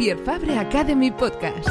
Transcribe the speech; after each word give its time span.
Pierre 0.00 0.24
Fabre 0.24 0.56
Academy 0.56 1.10
Podcast. 1.10 1.68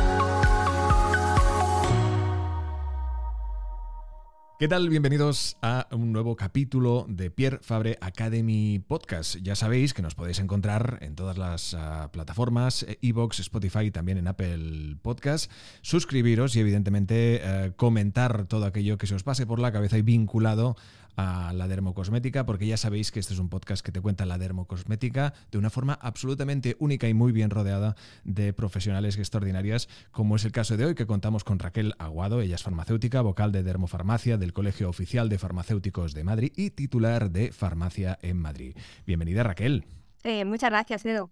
¿Qué 4.60 4.68
tal? 4.68 4.88
Bienvenidos 4.88 5.58
a 5.64 5.88
un 5.92 6.12
nuevo 6.12 6.36
capítulo 6.36 7.08
de 7.10 7.32
Pierre 7.32 7.58
Fabre 7.64 7.98
Academy 8.02 8.84
Podcast. 8.88 9.38
Ya 9.38 9.56
sabéis 9.56 9.96
que 9.96 10.04
nos 10.04 10.14
podéis 10.14 10.38
encontrar 10.38 11.00
en 11.02 11.16
todas 11.16 11.40
las 11.40 11.74
uh, 11.74 12.12
plataformas, 12.12 12.86
Evox, 13.02 13.40
Spotify 13.40 13.86
y 13.86 13.92
también 13.92 14.20
en 14.20 14.28
Apple 14.28 14.98
Podcast. 15.02 15.52
Suscribiros 15.82 16.56
y 16.56 16.60
evidentemente 16.60 17.42
uh, 17.42 17.76
comentar 17.78 18.46
todo 18.46 18.66
aquello 18.66 19.00
que 19.00 19.08
se 19.08 19.16
os 19.16 19.24
pase 19.24 19.48
por 19.48 19.58
la 19.58 19.72
cabeza 19.72 19.98
y 19.98 20.04
vinculado 20.04 20.76
a 21.20 21.52
la 21.54 21.68
dermocosmética, 21.68 22.46
porque 22.46 22.66
ya 22.66 22.78
sabéis 22.78 23.12
que 23.12 23.20
este 23.20 23.34
es 23.34 23.40
un 23.40 23.50
podcast 23.50 23.86
que 23.86 23.92
te 23.92 24.00
cuenta 24.00 24.26
la 24.26 24.38
dermocosmética 24.38 25.34
de 25.52 25.58
una 25.58 25.70
forma 25.70 25.94
absolutamente 25.94 26.78
única 26.80 27.10
y 27.10 27.14
muy 27.14 27.34
bien 27.34 27.50
rodeada 27.50 27.96
de 28.24 28.54
profesionales 28.54 29.18
extraordinarias, 29.18 29.90
como 30.12 30.38
es 30.38 30.46
el 30.46 30.54
caso 30.54 30.78
de 30.78 30.86
hoy, 30.86 30.96
que 30.96 31.06
contamos 31.06 31.44
con 31.44 31.60
Raquel 31.60 31.94
Aguado, 32.00 32.42
ella 32.42 32.56
es 32.56 32.64
farmacéutica, 32.64 33.22
vocal 33.22 33.52
de 33.52 33.64
Dermofarmacia 33.64 34.38
del 34.38 34.54
Colegio 34.54 34.90
Oficial 34.90 35.28
de 35.28 35.38
Farmacéuticos 35.38 36.14
de 36.14 36.24
Madrid 36.24 36.54
y 36.56 36.70
titular 36.70 37.32
de 37.32 37.52
Farmacia 37.52 38.18
en 38.22 38.38
Madrid. 38.38 38.78
Bienvenida, 39.06 39.44
Raquel. 39.44 39.86
Eh, 40.24 40.46
muchas 40.46 40.70
gracias, 40.70 41.06
Edo. 41.06 41.32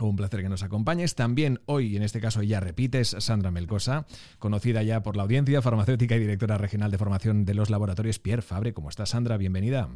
Un 0.00 0.16
placer 0.16 0.42
que 0.42 0.48
nos 0.48 0.62
acompañes. 0.62 1.14
También 1.14 1.60
hoy, 1.66 1.96
en 1.96 2.02
este 2.02 2.20
caso 2.20 2.42
ya 2.42 2.60
repites, 2.60 3.16
Sandra 3.18 3.50
Melcosa, 3.50 4.06
conocida 4.38 4.82
ya 4.82 5.02
por 5.02 5.16
la 5.16 5.24
audiencia, 5.24 5.60
farmacéutica 5.60 6.14
y 6.16 6.20
directora 6.20 6.56
regional 6.56 6.90
de 6.90 6.98
formación 6.98 7.44
de 7.44 7.54
los 7.54 7.68
laboratorios 7.68 8.18
Pierre 8.18 8.42
Fabre. 8.42 8.72
¿Cómo 8.72 8.90
estás, 8.90 9.10
Sandra? 9.10 9.36
Bienvenida. 9.36 9.88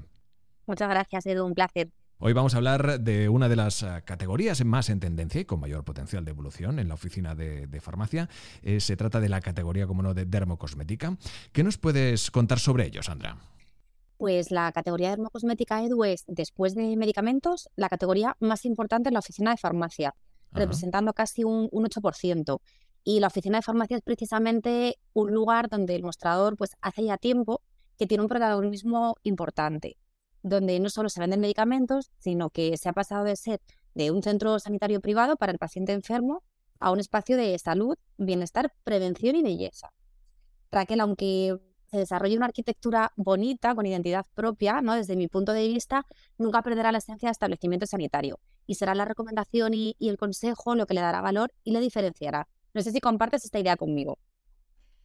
Muchas 0.67 0.89
gracias, 0.89 1.27
Edu. 1.27 1.47
Un 1.47 1.55
placer. 1.55 1.91
Hoy 2.19 2.33
vamos 2.35 2.55
a 2.55 2.59
hablar 2.59 3.01
de 3.01 3.29
una 3.29 3.49
de 3.49 3.57
las 3.57 3.83
eh, 3.83 4.03
categorías 4.05 4.65
más 4.65 4.91
en 4.91 5.01
tendencia 5.01 5.41
y 5.41 5.45
con 5.45 5.59
mayor 5.59 5.85
potencial 5.85 6.25
de 6.25 6.31
evolución 6.31 6.79
en 6.79 6.87
la 6.87 6.95
oficina 6.95 7.35
de, 7.35 7.67
de 7.67 7.81
farmacia. 7.81 8.29
Eh, 8.63 8.79
se 8.79 8.97
trata 8.97 9.19
de 9.19 9.29
la 9.29 9.41
categoría, 9.41 9.89
como 9.89 10.03
no, 10.03 10.15
de 10.15 10.25
dermocosmética. 10.25 11.17
¿Qué 11.51 11.65
nos 11.65 11.79
puedes 11.79 12.31
contar 12.31 12.61
sobre 12.61 12.87
ello, 12.87 13.03
Sandra? 13.03 13.39
Pues 14.23 14.53
la 14.53 14.71
categoría 14.71 15.09
de 15.09 15.17
dermocosmética 15.17 15.83
Edu 15.83 16.05
es, 16.05 16.23
después 16.29 16.77
de 16.77 16.97
medicamentos, 16.97 17.69
la 17.75 17.89
categoría 17.89 18.37
más 18.39 18.65
importante 18.65 19.09
en 19.09 19.15
la 19.15 19.19
oficina 19.19 19.51
de 19.51 19.57
farmacia, 19.57 20.11
Ajá. 20.11 20.61
representando 20.61 21.13
casi 21.13 21.43
un, 21.43 21.69
un 21.73 21.85
8%. 21.85 22.61
Y 23.03 23.19
la 23.19 23.27
oficina 23.27 23.59
de 23.59 23.63
farmacia 23.63 23.97
es 23.97 24.03
precisamente 24.05 24.97
un 25.13 25.33
lugar 25.33 25.69
donde 25.69 25.97
el 25.97 26.05
mostrador 26.05 26.57
pues, 26.57 26.77
hace 26.81 27.03
ya 27.03 27.19
tiempo 27.19 27.63
que 27.99 28.07
tiene 28.07 28.23
un 28.23 28.29
protagonismo 28.29 29.17
importante, 29.25 29.97
donde 30.45 30.79
no 30.79 30.89
solo 30.89 31.09
se 31.09 31.19
venden 31.19 31.41
medicamentos, 31.41 32.13
sino 32.21 32.51
que 32.51 32.77
se 32.77 32.89
ha 32.89 32.93
pasado 32.93 33.25
de 33.25 33.35
ser 33.35 33.61
de 33.97 34.13
un 34.13 34.23
centro 34.23 34.61
sanitario 34.61 35.01
privado 35.01 35.35
para 35.35 35.51
el 35.51 35.59
paciente 35.59 35.91
enfermo 35.95 36.45
a 36.79 36.93
un 36.93 37.01
espacio 37.01 37.37
de 37.37 37.59
salud, 37.59 37.97
bienestar, 38.19 38.73
prevención 38.85 39.35
y 39.35 39.43
belleza. 39.43 39.93
Raquel, 40.71 41.01
aunque 41.01 41.59
se 41.93 41.99
desarrolle 41.99 42.39
una 42.39 42.47
arquitectura 42.47 43.13
bonita, 43.17 43.75
con 43.75 43.85
identidad 43.85 44.25
propia, 44.35 44.81
¿no? 44.81 44.95
desde 44.95 45.15
mi 45.15 45.29
punto 45.29 45.53
de 45.53 45.69
vista, 45.69 46.07
nunca 46.39 46.63
perderá 46.63 46.91
la 46.91 46.99
esencia 46.99 47.29
de 47.29 47.33
establecimiento 47.33 47.87
sanitario. 47.87 48.41
Y 48.67 48.77
será 48.77 48.95
la 48.95 49.05
recomendación 49.05 49.75
y, 49.75 49.95
y, 49.99 50.09
el 50.09 50.17
consejo 50.17 50.75
lo 50.75 50.87
que 50.87 50.95
le 50.95 51.03
dará 51.03 51.21
valor 51.21 51.53
y 51.65 51.73
le 51.73 51.81
diferenciará. 51.81 52.49
No 52.73 52.81
sé 52.81 52.93
si 52.93 53.01
compartes 53.01 53.45
esta 53.45 53.59
idea 53.59 53.77
conmigo. 53.77 54.19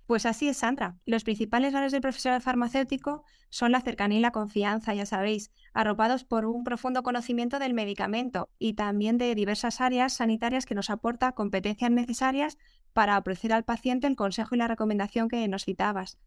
Pues 0.06 0.26
así 0.26 0.48
es, 0.48 0.56
Sandra. 0.56 0.96
Los 1.06 1.26
principales 1.26 1.74
valores 1.74 1.92
del 1.92 2.00
profesional 2.00 2.42
farmacéutico 2.42 3.26
son 3.50 3.74
la 3.74 3.82
cercanía 3.82 4.20
y 4.20 4.22
la 4.22 4.32
confianza, 4.32 4.94
ya 4.94 5.06
sabéis, 5.06 5.52
arropados 5.74 6.24
por 6.24 6.46
un 6.46 6.64
profundo 6.64 7.04
conocimiento 7.04 7.60
del 7.60 7.74
medicamento 7.74 8.50
y 8.58 8.76
también 8.76 9.18
de 9.18 9.36
diversas 9.36 9.82
áreas 9.82 10.14
sanitarias 10.14 10.66
que 10.66 10.76
nos 10.76 10.90
aporta 10.90 11.34
competencias 11.34 11.92
necesarias 11.92 12.58
para 12.94 13.18
ofrecer 13.18 13.52
al 13.52 13.66
paciente 13.66 14.08
el 14.08 14.16
consejo 14.16 14.56
y 14.56 14.60
la 14.60 14.70
recomendación 14.70 15.28
que 15.28 15.46
nos 15.50 15.66
citabas. 15.66 16.18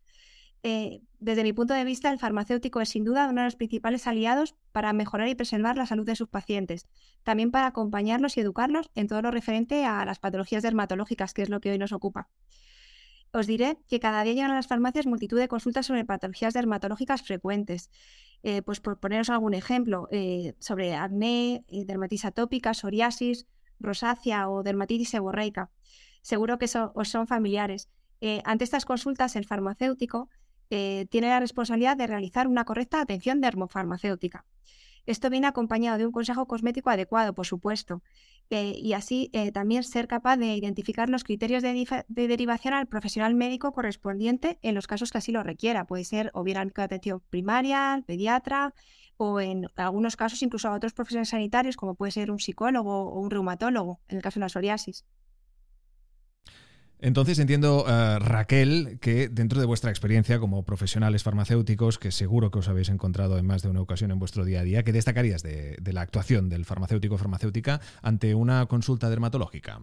Eh, 0.62 1.00
desde 1.20 1.42
mi 1.42 1.52
punto 1.52 1.74
de 1.74 1.84
vista, 1.84 2.10
el 2.10 2.18
farmacéutico 2.18 2.80
es 2.80 2.90
sin 2.90 3.04
duda 3.04 3.28
uno 3.28 3.40
de 3.40 3.46
los 3.46 3.56
principales 3.56 4.06
aliados 4.06 4.54
para 4.72 4.92
mejorar 4.92 5.28
y 5.28 5.34
preservar 5.34 5.76
la 5.76 5.86
salud 5.86 6.06
de 6.06 6.16
sus 6.16 6.28
pacientes, 6.28 6.86
también 7.22 7.50
para 7.50 7.66
acompañarlos 7.66 8.36
y 8.36 8.40
educarlos 8.40 8.90
en 8.94 9.06
todo 9.06 9.22
lo 9.22 9.30
referente 9.30 9.84
a 9.84 10.04
las 10.04 10.18
patologías 10.18 10.62
dermatológicas, 10.62 11.34
que 11.34 11.42
es 11.42 11.48
lo 11.48 11.60
que 11.60 11.70
hoy 11.70 11.78
nos 11.78 11.92
ocupa. 11.92 12.28
Os 13.32 13.46
diré 13.46 13.78
que 13.88 14.00
cada 14.00 14.22
día 14.24 14.32
llegan 14.32 14.50
a 14.50 14.56
las 14.56 14.66
farmacias 14.66 15.06
multitud 15.06 15.38
de 15.38 15.46
consultas 15.46 15.86
sobre 15.86 16.04
patologías 16.04 16.52
dermatológicas 16.52 17.22
frecuentes. 17.22 17.90
Eh, 18.42 18.62
pues 18.62 18.80
por 18.80 18.98
poneros 18.98 19.30
algún 19.30 19.54
ejemplo, 19.54 20.08
eh, 20.10 20.54
sobre 20.58 20.94
acné, 20.94 21.64
dermatitis 21.68 22.24
atópica, 22.24 22.74
psoriasis, 22.74 23.46
rosácea 23.78 24.48
o 24.48 24.62
dermatitis 24.62 25.10
seborreica. 25.10 25.70
Seguro 26.22 26.58
que 26.58 26.64
eso 26.64 26.92
os 26.94 27.08
son 27.08 27.26
familiares. 27.26 27.88
ante 28.44 28.64
estas 28.64 28.84
consultas, 28.84 29.34
el 29.36 29.46
farmacéutico 29.46 30.28
eh, 30.70 31.06
tiene 31.10 31.28
la 31.28 31.40
responsabilidad 31.40 31.96
de 31.96 32.06
realizar 32.06 32.48
una 32.48 32.64
correcta 32.64 33.00
atención 33.00 33.40
dermofarmacéutica. 33.40 34.44
Esto 35.06 35.30
viene 35.30 35.46
acompañado 35.46 35.98
de 35.98 36.06
un 36.06 36.12
consejo 36.12 36.46
cosmético 36.46 36.90
adecuado, 36.90 37.34
por 37.34 37.46
supuesto, 37.46 38.02
eh, 38.50 38.74
y 38.76 38.92
así 38.92 39.30
eh, 39.32 39.50
también 39.50 39.82
ser 39.82 40.06
capaz 40.06 40.36
de 40.36 40.54
identificar 40.54 41.08
los 41.08 41.24
criterios 41.24 41.62
de, 41.62 42.04
de, 42.08 42.28
derivación 42.28 42.74
al 42.74 42.86
profesional 42.86 43.34
médico 43.34 43.72
correspondiente 43.72 44.58
en 44.62 44.74
los 44.74 44.86
casos 44.86 45.10
que 45.10 45.18
así 45.18 45.32
lo 45.32 45.42
requiera. 45.42 45.86
Puede 45.86 46.04
ser 46.04 46.30
o 46.34 46.42
bien 46.42 46.58
al 46.58 46.66
médico 46.66 46.82
atención 46.82 47.22
primaria, 47.30 47.92
al 47.94 48.04
pediatra, 48.04 48.74
o 49.16 49.40
en 49.40 49.66
algunos 49.76 50.16
casos 50.16 50.42
incluso 50.42 50.68
a 50.68 50.74
otros 50.74 50.92
profesionales 50.92 51.30
sanitarios, 51.30 51.76
como 51.76 51.94
puede 51.94 52.12
ser 52.12 52.30
un 52.30 52.38
psicólogo 52.38 53.10
o 53.10 53.20
un 53.20 53.30
reumatólogo, 53.30 54.00
en 54.08 54.16
el 54.16 54.22
caso 54.22 54.40
de 54.40 54.44
la 54.44 54.48
psoriasis. 54.48 55.04
Entonces 57.02 57.38
entiendo, 57.38 57.84
uh, 57.84 58.18
Raquel, 58.18 58.98
que 59.00 59.28
dentro 59.28 59.58
de 59.58 59.66
vuestra 59.66 59.90
experiencia 59.90 60.38
como 60.38 60.64
profesionales 60.64 61.22
farmacéuticos, 61.22 61.98
que 61.98 62.10
seguro 62.10 62.50
que 62.50 62.58
os 62.58 62.68
habéis 62.68 62.90
encontrado 62.90 63.38
en 63.38 63.46
más 63.46 63.62
de 63.62 63.70
una 63.70 63.80
ocasión 63.80 64.10
en 64.10 64.18
vuestro 64.18 64.44
día 64.44 64.60
a 64.60 64.64
día, 64.64 64.82
¿qué 64.82 64.92
destacarías 64.92 65.42
de, 65.42 65.76
de 65.80 65.92
la 65.92 66.02
actuación 66.02 66.48
del 66.50 66.66
farmacéutico 66.66 67.14
o 67.14 67.18
farmacéutica 67.18 67.80
ante 68.02 68.34
una 68.34 68.66
consulta 68.66 69.08
dermatológica? 69.08 69.80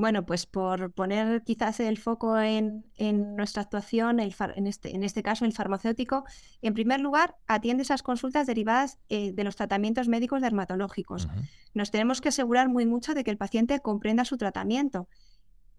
Bueno, 0.00 0.24
pues 0.24 0.46
por 0.46 0.92
poner 0.92 1.42
quizás 1.42 1.78
el 1.78 1.98
foco 1.98 2.38
en, 2.38 2.86
en 2.96 3.36
nuestra 3.36 3.60
actuación, 3.62 4.18
el 4.18 4.34
en, 4.56 4.66
este, 4.66 4.94
en, 4.94 5.02
este, 5.04 5.22
caso 5.22 5.44
el 5.44 5.52
farmacéutico, 5.52 6.24
en 6.62 6.72
primer 6.72 7.00
lugar, 7.00 7.36
atiende 7.46 7.82
esas 7.82 8.02
consultas 8.02 8.46
derivadas 8.46 8.98
eh, 9.10 9.32
de 9.32 9.44
los 9.44 9.56
tratamientos 9.56 10.08
médicos 10.08 10.40
dermatológicos. 10.40 11.26
Uh 11.26 11.28
-huh. 11.28 11.48
Nos 11.74 11.90
tenemos 11.90 12.22
que 12.22 12.30
asegurar 12.30 12.70
muy 12.70 12.86
mucho 12.86 13.12
de 13.12 13.24
que 13.24 13.30
el 13.30 13.36
paciente 13.36 13.80
comprenda 13.80 14.24
su 14.24 14.38
tratamiento 14.38 15.06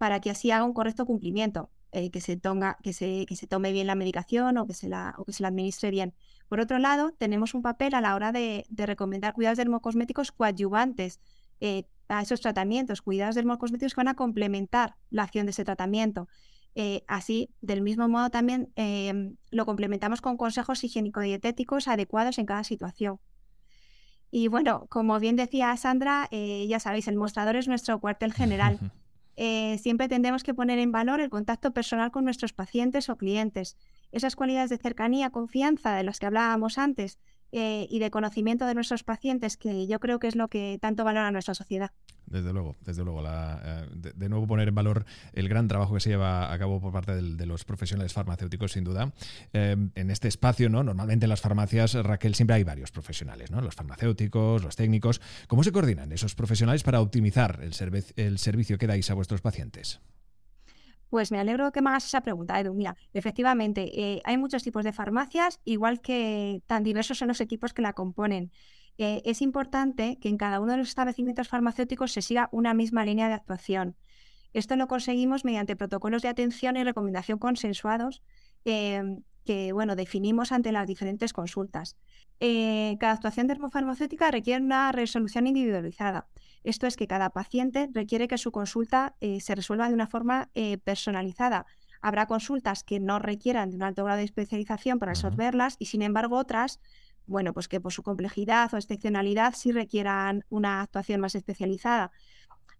para 0.02 0.18
que 0.18 0.30
así 0.30 0.50
haga 0.50 0.64
un 0.64 0.72
correcto 0.72 1.06
cumplimiento, 1.06 1.70
eh, 1.92 2.10
que, 2.10 2.20
se 2.20 2.36
tonga, 2.36 2.76
que, 2.82 2.92
se, 2.92 3.24
que, 3.24 3.36
se 3.36 3.46
tome 3.46 3.70
bien 3.70 3.86
la 3.86 3.94
medicación 3.94 4.58
o 4.58 4.66
que, 4.66 4.74
se 4.74 4.88
la, 4.88 5.14
o 5.16 5.24
que 5.24 5.32
se 5.32 5.44
la 5.44 5.48
administre 5.50 5.92
bien. 5.92 6.12
Por 6.48 6.58
otro 6.58 6.80
lado, 6.80 7.12
tenemos 7.12 7.54
un 7.54 7.62
papel 7.62 7.94
a 7.94 8.00
la 8.00 8.16
hora 8.16 8.32
de, 8.32 8.66
recomendar 8.68 9.32
cuidados 9.32 9.58
dermocosméticos 9.58 10.32
coadyuvantes 10.32 11.20
eh, 11.60 11.84
a 12.08 12.20
esos 12.20 12.40
tratamientos, 12.40 13.00
cuidados 13.00 13.36
dermocosméticos 13.36 13.94
que 13.94 14.00
van 14.00 14.08
a 14.08 14.16
complementar 14.16 14.96
la 15.10 15.22
acción 15.22 15.46
de 15.46 15.50
ese 15.50 15.64
tratamiento. 15.64 16.26
Eh, 16.74 17.04
así, 17.06 17.50
del 17.60 17.80
mismo 17.80 18.08
modo, 18.08 18.28
también 18.28 18.72
em, 18.74 19.36
lo 19.52 19.66
complementamos 19.66 20.20
con 20.20 20.36
consejos 20.36 20.82
higiénico-dietéticos 20.82 21.86
adecuados 21.86 22.38
en 22.38 22.46
cada 22.46 22.64
situación. 22.64 23.20
Y 24.32 24.48
bueno, 24.48 24.86
como 24.88 25.20
bien 25.20 25.36
decía 25.36 25.76
Sandra, 25.76 26.28
ya 26.32 26.80
sabéis, 26.80 27.06
el 27.06 27.14
mostrador 27.14 27.54
es 27.54 27.68
nuestro 27.68 28.00
cuartel 28.00 28.32
general. 28.32 28.80
Eh, 29.36 29.78
siempre 29.78 30.08
tendremos 30.08 30.42
que 30.42 30.54
poner 30.54 30.78
en 30.78 30.92
valor 30.92 31.20
el 31.20 31.30
contacto 31.30 31.72
personal 31.72 32.10
con 32.10 32.24
nuestros 32.24 32.52
pacientes 32.52 33.08
o 33.08 33.16
clientes. 33.16 33.76
Esas 34.10 34.36
cualidades 34.36 34.70
de 34.70 34.78
cercanía, 34.78 35.30
confianza 35.30 35.94
de 35.94 36.02
las 36.02 36.18
que 36.18 36.26
hablábamos 36.26 36.78
antes, 36.78 37.18
eh, 37.54 37.86
y 37.90 37.98
de 37.98 38.10
conocimiento 38.10 38.64
de 38.64 38.74
nuestros 38.74 39.04
pacientes, 39.04 39.58
que 39.58 39.86
yo 39.86 40.00
creo 40.00 40.18
que 40.18 40.26
es 40.26 40.36
lo 40.36 40.48
que 40.48 40.78
tanto 40.80 41.04
valora 41.04 41.30
nuestra 41.30 41.52
sociedad. 41.52 41.90
Desde 42.32 42.50
luego, 42.52 42.76
desde 42.80 43.04
luego. 43.04 43.22
Eh, 43.26 43.86
de, 43.92 44.28
nuevo 44.30 44.46
poner 44.46 44.68
en 44.68 44.74
valor 44.74 45.04
el 45.34 45.48
gran 45.50 45.68
trabajo 45.68 45.92
que 45.92 46.00
se 46.00 46.08
lleva 46.08 46.50
a 46.50 46.58
cabo 46.58 46.80
por 46.80 46.90
parte 46.90 47.14
de, 47.14 47.46
los 47.46 47.64
profesionales 47.64 48.14
farmacéuticos, 48.14 48.72
sin 48.72 48.84
duda. 48.84 49.12
Eh, 49.52 49.76
en 49.94 50.10
este 50.10 50.28
espacio, 50.28 50.70
¿no? 50.70 50.82
Normalmente 50.82 51.26
en 51.26 51.30
las 51.30 51.42
farmacias, 51.42 51.92
Raquel, 51.94 52.34
siempre 52.34 52.56
hay 52.56 52.64
varios 52.64 52.90
profesionales, 52.90 53.50
¿no? 53.50 53.60
Los 53.60 53.74
farmacéuticos, 53.74 54.64
los 54.64 54.76
técnicos. 54.76 55.20
¿Cómo 55.46 55.62
se 55.62 55.72
coordinan 55.72 56.10
esos 56.10 56.34
profesionales 56.34 56.82
para 56.82 57.02
optimizar 57.02 57.60
el, 57.62 57.74
el 58.16 58.38
servicio 58.38 58.78
que 58.78 58.86
dais 58.86 59.10
a 59.10 59.14
vuestros 59.14 59.42
pacientes? 59.42 60.00
Pues 61.10 61.30
me 61.30 61.38
alegro 61.38 61.70
que 61.72 61.82
me 61.82 61.90
hagas 61.90 62.06
esa 62.06 62.22
pregunta, 62.22 62.58
Edu. 62.58 62.72
Mira, 62.72 62.96
efectivamente, 63.12 63.90
eh, 64.00 64.22
hay 64.24 64.38
muchos 64.38 64.62
tipos 64.62 64.82
de 64.82 64.94
farmacias, 64.94 65.60
igual 65.66 66.00
que 66.00 66.62
tan 66.66 66.82
diversos 66.82 67.18
son 67.18 67.28
los 67.28 67.42
equipos 67.42 67.74
que 67.74 67.82
la 67.82 67.92
componen. 67.92 68.50
Es 68.98 69.42
importante 69.42 70.18
que 70.20 70.28
en 70.28 70.36
cada 70.36 70.60
uno 70.60 70.72
de 70.72 70.78
los 70.78 70.88
establecimientos 70.88 71.48
farmacéuticos 71.48 72.12
se 72.12 72.22
siga 72.22 72.48
una 72.52 72.74
misma 72.74 73.04
línea 73.04 73.28
de 73.28 73.34
actuación. 73.34 73.96
Esto 74.52 74.76
lo 74.76 74.86
conseguimos 74.86 75.44
mediante 75.44 75.76
protocolos 75.76 76.22
de 76.22 76.28
atención 76.28 76.76
y 76.76 76.84
recomendación 76.84 77.38
consensuados 77.38 78.22
em, 78.64 79.22
que 79.44 79.72
bueno, 79.72 79.96
definimos 79.96 80.52
ante 80.52 80.72
las 80.72 80.86
diferentes 80.86 81.32
consultas. 81.32 81.96
Eh, 82.38 82.96
cada 83.00 83.14
actuación 83.14 83.46
dermofarmacéutica 83.46 84.30
requiere 84.30 84.62
una 84.62 84.92
resolución 84.92 85.46
individualizada. 85.46 86.28
Esto 86.64 86.86
es 86.86 86.96
que 86.96 87.06
cada 87.06 87.30
paciente 87.30 87.88
requiere 87.92 88.28
que 88.28 88.38
su 88.38 88.52
consulta 88.52 89.16
eh, 89.20 89.40
se 89.40 89.54
resuelva 89.54 89.88
de 89.88 89.94
una 89.94 90.06
forma 90.06 90.50
eh, 90.54 90.78
personalizada. 90.78 91.66
Habrá 92.00 92.26
consultas 92.26 92.84
que 92.84 93.00
no 93.00 93.18
requieran 93.18 93.70
de 93.70 93.76
un 93.76 93.82
alto 93.82 94.04
grado 94.04 94.18
de 94.18 94.24
especialización 94.24 94.98
para 94.98 95.12
resolverlas 95.12 95.76
y, 95.78 95.86
sin 95.86 96.02
embargo, 96.02 96.36
otras, 96.36 96.80
bueno, 97.26 97.52
pues 97.52 97.68
que 97.68 97.80
por 97.80 97.92
su 97.92 98.02
complejidad 98.02 98.72
o 98.74 98.76
excepcionalidad 98.76 99.54
sí 99.54 99.72
requieran 99.72 100.44
una 100.48 100.82
actuación 100.82 101.20
más 101.20 101.34
especializada. 101.34 102.10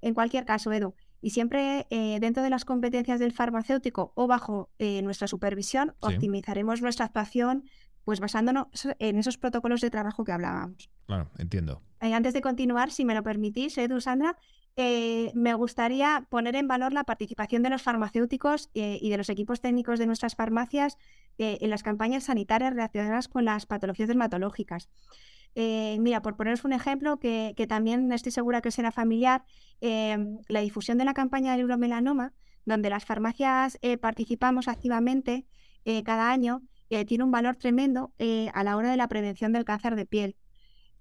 En 0.00 0.14
cualquier 0.14 0.44
caso, 0.44 0.72
Edu, 0.72 0.94
y 1.20 1.30
siempre 1.30 1.86
eh, 1.90 2.18
dentro 2.20 2.42
de 2.42 2.50
las 2.50 2.64
competencias 2.64 3.20
del 3.20 3.32
farmacéutico 3.32 4.12
o 4.16 4.26
bajo 4.26 4.70
nuestra 4.78 5.28
supervisión, 5.28 5.94
optimizaremos 6.00 6.82
nuestra 6.82 7.06
actuación 7.06 7.64
pues 8.04 8.20
basándonos 8.20 8.66
en 8.98 9.18
esos 9.18 9.38
protocolos 9.38 9.80
de 9.80 9.90
trabajo 9.90 10.24
que 10.24 10.32
hablábamos. 10.32 10.90
Claro, 11.06 11.30
entiendo. 11.38 11.82
Eh, 12.00 12.14
antes 12.14 12.34
de 12.34 12.40
continuar, 12.40 12.90
si 12.90 13.04
me 13.04 13.14
lo 13.14 13.22
permitís, 13.22 13.78
Edu, 13.78 14.00
Sandra, 14.00 14.36
eh, 14.76 15.30
me 15.34 15.54
gustaría 15.54 16.26
poner 16.30 16.56
en 16.56 16.68
valor 16.68 16.92
la 16.92 17.04
participación 17.04 17.62
de 17.62 17.70
los 17.70 17.82
farmacéuticos 17.82 18.70
eh, 18.74 18.98
y 19.00 19.10
de 19.10 19.18
los 19.18 19.28
equipos 19.28 19.60
técnicos 19.60 19.98
de 19.98 20.06
nuestras 20.06 20.34
farmacias 20.34 20.98
en 21.38 21.70
las 21.70 21.82
campañas 21.82 22.24
sanitarias 22.24 22.74
relacionadas 22.74 23.26
con 23.26 23.46
las 23.46 23.64
patologías 23.64 24.06
dermatológicas. 24.08 24.90
mira, 25.54 26.20
por 26.20 26.36
poneros 26.36 26.64
un 26.64 26.74
ejemplo 26.74 27.18
que, 27.18 27.54
también 27.68 28.12
estoy 28.12 28.32
segura 28.32 28.60
que 28.60 28.70
será 28.70 28.92
familiar, 28.92 29.42
la 29.80 30.60
difusión 30.60 30.98
de 30.98 31.06
la 31.06 31.14
campaña 31.14 31.52
del 31.52 31.62
euromelanoma, 31.62 32.34
donde 32.66 32.90
las 32.90 33.06
farmacias 33.06 33.78
participamos 34.00 34.68
activamente 34.68 35.46
cada 36.04 36.30
año, 36.30 36.62
tiene 37.06 37.24
un 37.24 37.30
valor 37.30 37.56
tremendo 37.56 38.12
eh, 38.18 38.50
a 38.54 38.62
la 38.64 38.76
hora 38.76 38.90
de 38.90 38.96
la 38.96 39.08
prevención 39.08 39.52
del 39.52 39.64
cáncer 39.64 39.96
de 39.96 40.06
piel. 40.06 40.36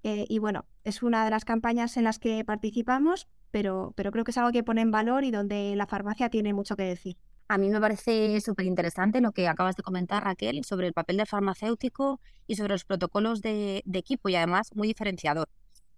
Eh, 0.03 0.25
y 0.29 0.39
bueno, 0.39 0.65
es 0.83 1.03
una 1.03 1.24
de 1.25 1.31
las 1.31 1.45
campañas 1.45 1.97
en 1.97 2.06
las 2.06 2.17
que 2.17 2.44
participamos, 2.44 3.27
pero, 3.51 3.94
pero 3.95 4.12
creo 4.12 4.24
que 4.24 4.31
es 4.31 4.38
algo 4.38 4.51
que 4.51 4.63
pone 4.63 4.81
en 4.81 4.92
valor 4.92 5.24
y 5.24 5.31
donde 5.31 5.75
la 5.75 5.88
farmacia 5.88 6.30
tiene 6.30 6.53
mucho 6.53 6.75
que 6.75 6.83
decir. 6.83 7.18
A 7.48 7.57
mí 7.57 7.69
me 7.69 7.81
parece 7.81 8.39
súper 8.39 8.65
interesante 8.65 9.19
lo 9.19 9.33
que 9.33 9.50
acabas 9.50 9.75
de 9.75 9.83
comentar, 9.83 10.24
Raquel, 10.24 10.63
sobre 10.63 10.88
el 10.88 10.94
papel 10.94 11.18
del 11.18 11.27
farmacéutico 11.27 12.21
y 12.48 12.56
sobre 12.56 12.74
los 12.74 12.86
protocolos 12.86 13.42
de, 13.42 13.83
equipo 13.94 14.30
y 14.30 14.36
además 14.36 14.69
muy 14.74 14.88
diferenciador. 14.88 15.50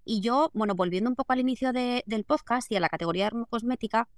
Y 0.03 0.21
yo, 0.21 0.49
bueno, 0.53 0.73
volviendo 0.73 1.09
un 1.11 1.15
poco 1.15 1.31
al 1.31 1.39
inicio 1.39 1.71
del 1.71 2.25
podcast 2.25 2.71
y 2.71 2.75
a 2.75 2.79
la 2.79 2.89
categoría 2.89 3.31
cosmética, 3.49 4.09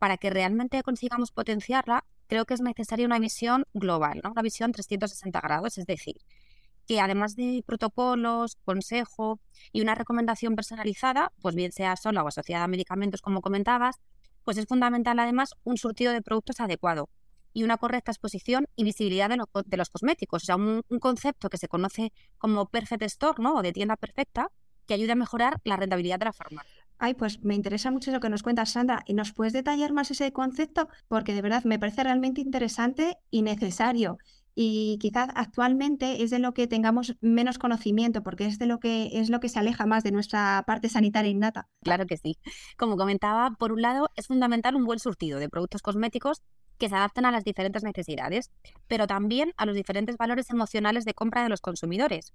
para 0.00 0.16
que 0.16 0.30
realmente 0.30 0.82
consigamos 0.82 1.30
potenciarla, 1.30 2.04
creo 2.26 2.44
que 2.44 2.54
es 2.54 2.60
necesaria 2.60 3.06
una 3.06 3.20
visión 3.20 3.66
global, 3.72 4.20
¿no? 4.24 4.32
una 4.32 4.42
visión 4.42 4.72
360 4.72 5.40
grados, 5.40 5.78
es 5.78 5.86
decir, 5.86 6.16
que 6.90 7.00
además 7.00 7.36
de 7.36 7.62
protocolos, 7.64 8.56
consejo 8.64 9.38
y 9.70 9.80
una 9.80 9.94
recomendación 9.94 10.56
personalizada, 10.56 11.30
pues 11.40 11.54
bien 11.54 11.70
sea 11.70 11.94
sola 11.94 12.24
o 12.24 12.26
asociada 12.26 12.64
a 12.64 12.66
medicamentos 12.66 13.22
como 13.22 13.42
comentabas, 13.42 14.00
pues 14.42 14.56
es 14.56 14.66
fundamental 14.66 15.20
además 15.20 15.54
un 15.62 15.76
surtido 15.76 16.12
de 16.12 16.20
productos 16.20 16.58
adecuado 16.58 17.08
y 17.52 17.62
una 17.62 17.76
correcta 17.76 18.10
exposición 18.10 18.66
y 18.74 18.82
visibilidad 18.82 19.30
de, 19.30 19.36
los 19.76 19.88
cosméticos, 19.88 20.42
o 20.42 20.46
sea, 20.46 20.56
un, 20.56 20.82
concepto 20.98 21.48
que 21.48 21.58
se 21.58 21.68
conoce 21.68 22.12
como 22.38 22.66
perfect 22.66 23.02
store, 23.02 23.40
¿no? 23.40 23.54
O 23.54 23.62
de 23.62 23.72
tienda 23.72 23.94
perfecta, 23.94 24.48
que 24.88 24.94
ayude 24.94 25.12
a 25.12 25.14
mejorar 25.14 25.60
la 25.62 25.76
rentabilidad 25.76 26.18
de 26.18 26.24
la 26.24 26.32
farmacia. 26.32 26.84
Ay, 26.98 27.14
pues 27.14 27.40
me 27.44 27.54
interesa 27.54 27.92
mucho 27.92 28.10
lo 28.10 28.18
que 28.18 28.30
nos 28.30 28.42
cuentas, 28.42 28.72
Sandra. 28.72 29.04
¿Y 29.06 29.14
nos 29.14 29.32
puedes 29.32 29.52
detallar 29.52 29.92
más 29.92 30.10
ese 30.10 30.32
concepto? 30.32 30.88
Porque 31.06 31.34
de 31.34 31.42
verdad 31.42 31.62
me 31.62 31.78
parece 31.78 32.02
realmente 32.02 32.40
interesante 32.40 33.16
y 33.30 33.42
necesario. 33.42 34.18
Y 34.54 34.98
quizás 35.00 35.30
actualmente 35.34 36.22
es 36.22 36.30
de 36.30 36.38
lo 36.38 36.52
que 36.52 36.66
tengamos 36.66 37.16
menos 37.20 37.58
conocimiento, 37.58 38.22
porque 38.22 38.46
es 38.46 38.58
de 38.58 38.66
lo 38.66 38.78
que 38.80 39.10
es 39.20 39.30
lo 39.30 39.40
que 39.40 39.48
se 39.48 39.58
aleja 39.58 39.86
más 39.86 40.02
de 40.02 40.12
nuestra 40.12 40.62
parte 40.66 40.88
sanitaria 40.88 41.30
innata. 41.30 41.68
Claro 41.82 42.06
que 42.06 42.16
sí. 42.16 42.38
Como 42.76 42.96
comentaba, 42.96 43.50
por 43.58 43.72
un 43.72 43.82
lado, 43.82 44.10
es 44.16 44.26
fundamental 44.26 44.76
un 44.76 44.84
buen 44.84 44.98
surtido 44.98 45.38
de 45.38 45.48
productos 45.48 45.82
cosméticos 45.82 46.42
que 46.80 46.88
se 46.88 46.96
adapten 46.96 47.26
a 47.26 47.30
las 47.30 47.44
diferentes 47.44 47.84
necesidades, 47.84 48.50
pero 48.88 49.06
también 49.06 49.52
a 49.56 49.66
los 49.66 49.76
diferentes 49.76 50.16
valores 50.16 50.50
emocionales 50.50 51.04
de 51.04 51.14
compra 51.14 51.42
de 51.42 51.48
los 51.48 51.60
consumidores. 51.60 52.32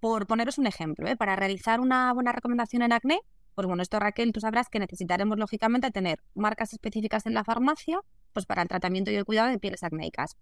Por 0.00 0.26
poneros 0.26 0.58
un 0.58 0.66
ejemplo, 0.66 1.06
¿eh? 1.08 1.16
para 1.16 1.36
realizar 1.36 1.80
una 1.80 2.12
buena 2.12 2.32
recomendación 2.32 2.82
en 2.82 2.92
acné, 2.92 3.20
pues 3.54 3.66
bueno, 3.66 3.82
esto 3.82 3.98
Raquel, 3.98 4.32
tú 4.32 4.40
sabrás 4.40 4.68
que 4.70 4.78
necesitaremos 4.78 5.38
lógicamente 5.38 5.90
tener 5.90 6.20
marcas 6.34 6.72
específicas 6.72 7.26
en 7.26 7.34
la 7.34 7.44
farmacia, 7.44 8.00
pues 8.32 8.46
para 8.46 8.62
el 8.62 8.68
tratamiento 8.68 9.10
y 9.10 9.16
el 9.16 9.24
cuidado 9.24 9.50
de 9.50 9.58
pieles 9.58 9.82
acnéicas. 9.82 10.36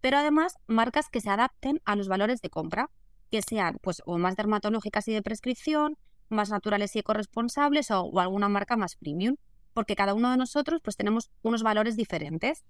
Pero 0.00 0.18
además, 0.18 0.54
marcas 0.66 1.08
que 1.08 1.20
se 1.20 1.30
adapten 1.30 1.80
a 1.84 1.96
los 1.96 2.08
valores 2.08 2.40
de 2.40 2.50
compra, 2.50 2.90
que 3.30 3.42
sean 3.42 3.78
pues 3.82 4.02
o 4.06 4.18
más 4.18 4.36
dermatológicas 4.36 5.08
y 5.08 5.12
de 5.12 5.22
prescripción, 5.22 5.96
más 6.28 6.50
naturales 6.50 6.94
y 6.96 7.00
ecoresponsables 7.00 7.90
o, 7.90 8.02
o 8.02 8.20
alguna 8.20 8.48
marca 8.48 8.76
más 8.76 8.96
premium, 8.96 9.36
porque 9.72 9.96
cada 9.96 10.14
uno 10.14 10.30
de 10.30 10.36
nosotros 10.36 10.80
pues 10.82 10.96
tenemos 10.96 11.30
unos 11.42 11.62
valores 11.62 11.96
diferentes. 11.96 12.64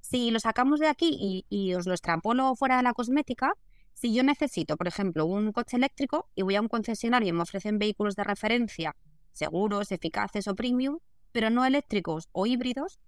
Si 0.00 0.30
lo 0.30 0.40
sacamos 0.40 0.80
de 0.80 0.88
aquí 0.88 1.16
y, 1.18 1.46
y 1.48 1.74
os 1.74 1.86
lo 1.86 1.92
extrapolo 1.92 2.54
fuera 2.54 2.76
de 2.76 2.82
la 2.82 2.92
cosmética, 2.92 3.54
si 3.94 4.14
yo 4.14 4.22
necesito, 4.22 4.76
por 4.76 4.88
ejemplo, 4.88 5.26
un 5.26 5.52
coche 5.52 5.76
eléctrico 5.76 6.28
y 6.34 6.42
voy 6.42 6.56
a 6.56 6.60
un 6.60 6.68
concesionario 6.68 7.28
y 7.28 7.32
me 7.32 7.42
ofrecen 7.42 7.78
vehículos 7.78 8.16
de 8.16 8.24
referencia 8.24 8.96
seguros, 9.32 9.92
eficaces 9.92 10.46
o 10.46 10.54
premium, 10.54 10.98
pero 11.32 11.50
no 11.50 11.64
eléctricos 11.64 12.28
o 12.32 12.46
híbridos, 12.46 13.00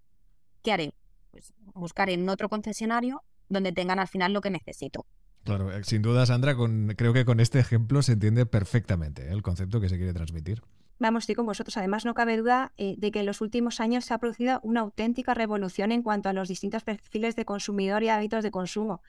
¿qué 0.63 0.73
haré? 0.73 0.95
Pues 1.31 1.53
buscar 1.75 2.11
en 2.11 2.29
otro 2.29 2.49
concesionario 2.49 3.23
donde 3.49 3.73
tengan 3.73 3.99
al 3.99 4.09
final 4.09 4.33
lo 4.33 4.41
que 4.41 4.51
necesito. 4.51 5.07
Claro, 5.45 5.73
eh, 5.73 5.85
sin 5.85 6.03
duda, 6.03 6.25
Sandra, 6.27 6.55
con, 6.55 6.95
creo 6.97 7.13
que 7.13 7.25
con 7.25 7.41
este 7.41 7.59
ejemplo 7.59 8.03
se 8.03 8.13
entiende 8.13 8.47
perfectamente 8.47 9.27
¿eh? 9.27 9.33
el 9.33 9.43
concepto 9.43 9.81
que 9.81 9.89
se 9.89 9.97
quiere 9.97 10.15
transmitir. 10.15 10.63
Vamos, 10.99 11.25
estoy 11.25 11.35
con 11.35 11.47
vosotros. 11.47 11.77
Además, 11.77 12.05
no 12.05 12.15
cabe 12.15 12.37
duda 12.37 12.73
eh, 12.79 12.95
de 12.99 13.11
que 13.11 13.21
en 13.21 13.27
los 13.27 13.41
últimos 13.41 13.81
años 13.81 14.05
se 14.05 14.15
ha 14.15 14.19
producido 14.19 14.61
una 14.63 14.81
auténtica 14.81 15.35
revolución 15.35 15.93
en 15.93 16.03
cuanto 16.03 16.29
a 16.29 16.33
los 16.33 16.49
distintos 16.49 16.85
perfiles 16.85 17.37
de 17.37 17.45
consumidor 17.45 18.03
y 18.03 18.09
hábitos 18.09 18.43
de 18.43 18.51
consumo. 18.51 19.03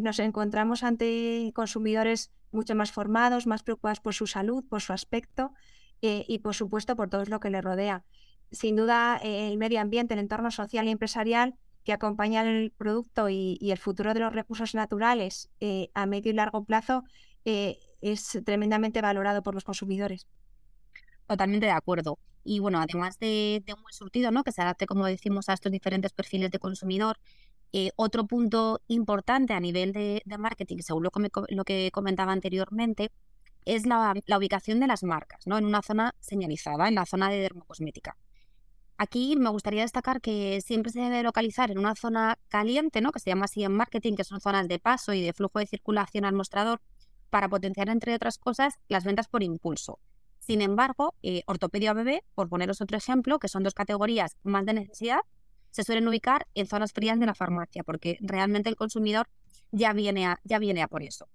nos 0.00 0.18
encontramos 0.18 0.82
ante 0.82 1.50
consumidores 1.54 2.30
mucho 2.52 2.74
más 2.74 2.92
formados, 2.92 3.46
más 3.46 3.62
preocupados 3.62 4.00
por 4.00 4.14
su 4.14 4.26
salud, 4.26 4.64
por 4.68 4.80
su 4.80 4.92
aspecto, 4.92 5.52
eh, 6.06 6.24
y 6.28 6.38
por 6.40 6.54
supuesto 6.54 6.96
por 6.96 7.08
todo 7.08 7.24
lo 7.24 7.40
que 7.40 7.48
le 7.48 7.60
rodea. 7.60 8.04
Sin 8.50 8.76
duda, 8.76 9.18
eh, 9.22 9.48
el 9.48 9.56
medio 9.56 9.80
ambiente, 9.80 10.14
el 10.14 10.20
entorno 10.20 10.50
social 10.50 10.86
y 10.86 10.90
empresarial 10.90 11.56
que 11.84 11.92
acompaña 11.92 12.42
el 12.42 12.70
producto 12.70 13.28
y, 13.28 13.58
el 13.60 13.78
futuro 13.78 14.14
de 14.14 14.20
los 14.20 14.32
recursos 14.32 14.74
naturales 14.74 15.50
eh, 15.60 15.90
a 15.94 16.06
medio 16.06 16.30
y 16.32 16.34
largo 16.34 16.64
plazo 16.64 17.04
es 17.44 18.40
tremendamente 18.44 19.02
valorado 19.02 19.42
por 19.42 19.54
los 19.54 19.64
consumidores. 19.64 20.26
Totalmente 21.26 21.66
de 21.66 21.72
acuerdo. 21.72 22.18
Y 22.42 22.58
bueno, 22.58 22.80
además 22.80 23.18
de, 23.18 23.62
un 23.68 23.82
buen 23.82 23.92
surtido, 23.92 24.30
¿no? 24.30 24.44
que 24.44 24.52
se 24.52 24.62
adapte, 24.62 24.86
como 24.86 25.04
decimos, 25.04 25.50
a 25.50 25.52
estos 25.52 25.70
diferentes 25.70 26.12
perfiles 26.12 26.50
de 26.50 26.58
consumidor, 26.58 27.18
otro 27.96 28.26
punto 28.26 28.80
importante 28.88 29.52
a 29.52 29.60
nivel 29.60 29.92
de, 29.92 30.22
marketing, 30.38 30.78
según 30.78 31.04
lo 31.48 31.64
que 31.64 31.90
comentaba 31.92 32.32
anteriormente, 32.32 33.10
es 33.64 33.86
la, 33.86 34.14
ubicación 34.36 34.80
de 34.80 34.86
las 34.86 35.02
marcas, 35.02 35.46
¿no? 35.46 35.58
En 35.58 35.64
una 35.64 35.82
zona 35.82 36.14
señalizada, 36.20 36.88
en 36.88 36.94
la 36.94 37.06
zona 37.06 37.30
de 37.30 37.38
dermocosmética. 37.38 38.16
Aquí 38.96 39.34
me 39.36 39.50
gustaría 39.50 39.82
destacar 39.82 40.20
que 40.20 40.60
siempre 40.60 40.92
se 40.92 41.00
debe 41.00 41.22
localizar 41.22 41.70
en 41.70 41.78
una 41.78 41.96
zona 41.96 42.38
caliente, 42.48 43.00
¿no? 43.00 43.10
que 43.10 43.18
se 43.18 43.30
llama 43.30 43.46
así 43.46 43.64
en 43.64 43.72
marketing, 43.72 44.14
que 44.14 44.24
son 44.24 44.40
zonas 44.40 44.68
de 44.68 44.78
paso 44.78 45.12
y 45.12 45.20
de 45.20 45.32
flujo 45.32 45.58
de 45.58 45.66
circulación 45.66 46.24
al 46.24 46.34
mostrador, 46.34 46.80
para 47.28 47.48
potenciar, 47.48 47.88
entre 47.88 48.14
otras 48.14 48.38
cosas, 48.38 48.74
las 48.88 49.02
ventas 49.02 49.26
por 49.26 49.42
impulso. 49.42 49.98
Sin 50.38 50.60
embargo, 50.60 51.14
eh, 51.22 51.42
ortopedia 51.46 51.92
bebé, 51.92 52.22
por 52.36 52.48
poneros 52.48 52.80
otro 52.80 52.96
ejemplo, 52.96 53.40
que 53.40 53.48
son 53.48 53.64
dos 53.64 53.74
categorías 53.74 54.36
más 54.44 54.64
de 54.64 54.74
necesidad, 54.74 55.20
se 55.70 55.82
suelen 55.82 56.06
ubicar 56.06 56.46
en 56.54 56.68
zonas 56.68 56.92
frías 56.92 57.18
de 57.18 57.26
la 57.26 57.34
farmacia, 57.34 57.82
porque 57.82 58.18
realmente 58.20 58.68
el 58.68 58.76
consumidor 58.76 59.26
ya 59.72 59.92
viene 59.92 60.26
a, 60.26 60.38
ya 60.44 60.60
viene 60.60 60.82
a 60.82 60.86
por 60.86 61.02
eso. 61.02 61.28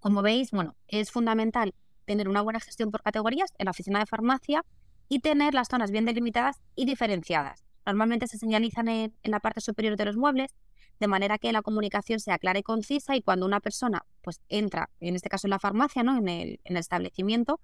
Como 0.00 0.20
veis, 0.20 0.50
bueno, 0.50 0.76
es 0.88 1.10
fundamental 1.10 1.74
tener 2.04 2.28
una 2.28 2.42
buena 2.42 2.60
gestión 2.60 2.90
por 2.90 3.02
categorías 3.02 3.54
en 3.56 3.64
la 3.64 3.70
oficina 3.70 4.00
de 4.00 4.06
farmacia 4.06 4.64
y 5.10 5.18
tener 5.18 5.52
las 5.52 5.68
zonas 5.68 5.90
bien 5.90 6.06
delimitadas 6.06 6.62
y 6.74 6.86
diferenciadas. 6.86 7.66
Normalmente 7.84 8.26
se 8.26 8.38
señalizan 8.38 8.88
en, 8.88 9.12
la 9.24 9.40
parte 9.40 9.60
superior 9.60 9.98
de 9.98 10.06
los 10.06 10.16
muebles, 10.16 10.54
de 10.98 11.08
manera 11.08 11.36
que 11.36 11.52
la 11.52 11.60
comunicación 11.60 12.20
sea 12.20 12.38
clara 12.38 12.60
y 12.60 12.62
concisa 12.62 13.14
y 13.16 13.20
cuando 13.20 13.44
una 13.44 13.60
persona 13.60 14.06
pues, 14.22 14.40
entra, 14.48 14.88
en 15.00 15.16
este 15.16 15.28
caso 15.28 15.46
en 15.46 15.50
la 15.50 15.58
farmacia, 15.58 16.02
¿no? 16.02 16.16
en, 16.16 16.28
el, 16.28 16.60
en 16.64 16.76
el 16.76 16.80
establecimiento, 16.80 17.60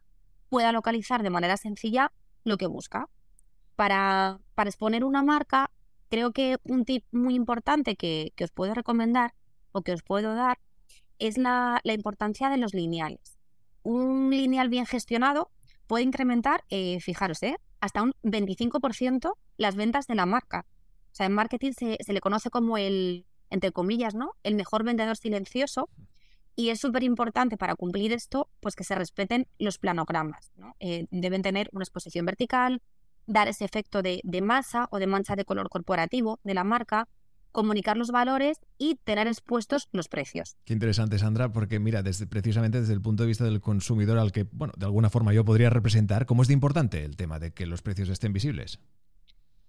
pueda 0.51 0.73
localizar 0.73 1.23
de 1.23 1.31
manera 1.31 1.57
sencilla 1.57 2.13
lo 2.45 2.59
que 2.59 2.67
busca. 2.67 3.09
Para, 3.77 4.41
para 4.55 4.69
exponer 4.69 5.05
una 5.05 5.23
marca, 5.23 5.71
creo 6.09 6.33
que 6.33 6.59
un 6.65 6.85
tip 6.85 7.05
muy 7.13 7.35
importante 7.35 7.97
que, 7.97 8.33
os 8.43 8.51
puedo 8.51 8.75
recomendar 8.75 9.35
o 9.73 9.83
que 9.83 9.93
os 9.93 10.03
puedo 10.03 10.35
dar 10.35 10.59
es 11.19 11.39
la, 11.39 11.81
importancia 11.85 12.49
de 12.49 12.57
los 12.57 12.75
lineales. 12.75 13.39
Un 13.83 14.31
lineal 14.31 14.69
bien 14.69 14.87
gestionado 14.87 15.51
puede 15.87 16.05
incrementar, 16.05 16.65
eh, 16.71 17.01
fijaros, 17.01 17.43
eh, 17.43 17.57
hasta 17.81 18.03
un 18.03 18.13
25% 18.23 19.37
las 19.57 19.77
ventas 19.77 20.07
de 20.07 20.15
la 20.15 20.27
marca. 20.27 20.67
O 21.13 21.15
sea, 21.17 21.27
en 21.27 21.33
marketing 21.33 21.73
se, 21.73 22.13
le 22.13 22.21
conoce 22.21 22.51
como 22.51 22.77
el, 22.77 23.27
entre 23.51 23.73
comillas, 23.73 24.15
¿no? 24.15 24.33
El 24.43 24.55
mejor 24.55 24.85
vendedor 24.85 25.17
silencioso. 25.17 25.89
Y 26.55 26.71
es 26.71 26.81
súper 26.81 27.03
importante 27.03 27.59
para 27.59 27.75
cumplir 27.75 28.13
esto, 28.13 28.49
pues 28.61 28.75
que 28.75 28.85
se 28.85 28.95
respeten 28.95 29.47
los 29.59 29.79
planogramas. 29.79 30.53
Eh, 30.81 31.07
deben 31.11 31.43
tener 31.43 31.69
una 31.73 31.85
exposición 31.85 32.25
vertical, 32.25 32.81
dar 33.27 33.49
ese 33.49 33.65
efecto 33.65 34.03
de, 34.03 34.23
masa 34.43 34.89
o 34.91 34.99
de 34.99 35.07
mancha 35.07 35.37
de 35.37 35.45
color 35.45 35.69
corporativo 35.69 36.41
de 36.45 36.55
la 36.55 36.65
marca, 36.65 37.09
comunicar 37.57 37.97
los 37.97 38.11
valores 38.11 38.61
y 38.77 38.97
tener 38.97 39.27
expuestos 39.29 39.89
los 39.91 40.09
precios. 40.09 40.59
Qué 40.67 40.75
interesante, 40.75 41.19
Sandra, 41.19 41.55
porque 41.55 41.81
mira, 41.81 42.03
desde, 42.03 42.27
precisamente 42.27 42.83
desde 42.83 42.93
el 42.93 43.01
punto 43.01 43.23
de 43.23 43.29
vista 43.29 43.45
del 43.45 43.63
consumidor 43.63 44.19
al 44.19 44.31
que, 44.31 44.47
bueno, 44.53 44.75
de 44.77 44.85
alguna 44.85 45.09
forma 45.09 45.33
yo 45.33 45.43
podría 45.43 45.71
representar, 45.71 46.27
¿cómo 46.27 46.43
es 46.43 46.49
de 46.49 46.55
importante 46.55 47.03
el 47.03 47.17
tema 47.17 47.39
de 47.39 47.55
que 47.55 47.65
los 47.65 47.81
precios 47.81 48.11
estén 48.11 48.35
visibles? 48.35 48.79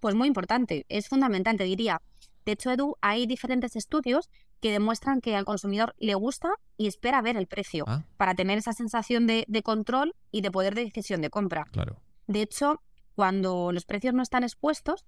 Pues 0.00 0.14
muy 0.14 0.28
importante, 0.28 0.84
es 0.90 1.08
fundamental, 1.08 1.56
te 1.56 1.64
diría. 1.64 2.02
De 2.44 2.52
hecho, 2.52 2.70
Edu, 2.70 2.96
hay 3.00 3.26
diferentes 3.26 3.74
estudios 3.74 4.28
que 4.60 4.70
demuestran 4.70 5.22
que 5.22 5.34
al 5.34 5.46
consumidor 5.46 5.94
le 5.98 6.14
gusta 6.14 6.50
y 6.76 6.88
espera 6.88 7.22
ver 7.22 7.38
el 7.38 7.46
precio 7.46 7.84
ah. 7.88 8.04
para 8.18 8.34
tener 8.34 8.58
esa 8.58 8.74
sensación 8.74 9.26
de, 9.26 9.46
de, 9.48 9.62
control 9.62 10.14
y 10.30 10.42
de 10.42 10.50
poder 10.50 10.74
de 10.74 10.84
decisión 10.84 11.22
de 11.22 11.30
compra. 11.30 11.64
Claro. 11.72 12.02
De 12.26 12.42
hecho, 12.42 12.82
cuando 13.14 13.72
los 13.72 13.86
precios 13.86 14.12
no 14.12 14.22
están 14.22 14.42
expuestos, 14.42 15.06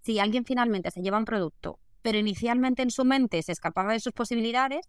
si 0.00 0.18
alguien 0.18 0.46
finalmente 0.46 0.90
se 0.90 1.02
lleva 1.02 1.18
un 1.18 1.26
producto, 1.26 1.78
pero 2.02 2.18
inicialmente 2.18 2.82
en 2.82 2.90
su 2.90 3.04
mente 3.04 3.42
se 3.42 3.52
escapaba 3.52 3.92
de 3.92 4.00
sus 4.00 4.12
posibilidades, 4.12 4.88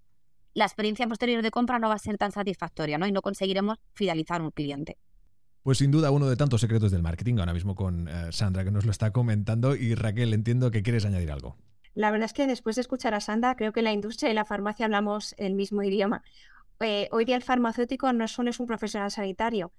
la 0.54 0.66
experiencia 0.66 1.08
posterior 1.08 1.42
de 1.42 1.52
compra 1.52 1.80
no 1.80 1.90
va 1.90 1.96
a 1.96 2.00
ser 2.00 2.18
tan 2.18 2.32
satisfactoria 2.32 2.98
¿no? 2.98 3.08
y 3.08 3.12
no 3.12 3.22
conseguiremos 3.22 3.78
fidelizar 3.94 4.42
un 4.42 4.52
cliente. 4.52 4.98
Pues 5.64 5.78
sin 5.78 5.92
duda 5.92 6.12
uno 6.12 6.28
de 6.28 6.36
tantos 6.36 6.62
secretos 6.62 6.92
del 6.92 7.02
marketing, 7.02 7.40
ahora 7.40 7.54
mismo 7.54 7.74
con 7.76 8.10
eh, 8.10 8.32
Sandra 8.32 8.66
que 8.66 8.72
nos 8.72 8.86
lo 8.86 8.92
está 8.92 9.12
comentando 9.12 9.76
y 9.76 9.96
Raquel, 9.96 10.34
entiendo 10.34 10.72
que 10.72 10.84
quieres 10.84 11.06
añadir 11.06 11.32
algo. 11.32 11.56
La 11.96 12.12
verdad 12.12 12.26
es 12.26 12.34
que 12.34 12.48
después 12.48 12.76
de 12.76 12.82
escuchar 12.82 13.14
a 13.14 13.22
Sandra, 13.22 13.56
creo 13.56 13.72
que 13.72 13.82
la 13.82 13.94
industria 13.94 14.30
y 14.30 14.34
la 14.34 14.46
farmacia 14.46 14.86
hablamos 14.86 15.36
el 15.38 15.54
mismo 15.54 15.82
idioma. 15.84 16.24
Eh, 16.80 17.08
hoy 17.12 17.24
día 17.24 17.36
el 17.36 17.44
farmacéutico 17.44 18.12
no 18.12 18.28
solo 18.28 18.50
es 18.50 18.60
un 18.60 18.66
profesional 18.66 19.10
sanitario, 19.10 19.72